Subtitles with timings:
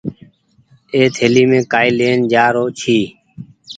[0.93, 2.99] اي ٿليم ڪآئي لين جآرو ڇي۔